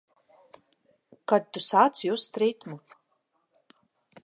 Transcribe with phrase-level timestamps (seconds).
[1.33, 2.81] Kad tu sāc just ritmu.